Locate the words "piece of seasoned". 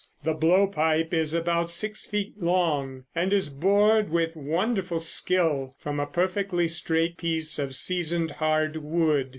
7.17-8.31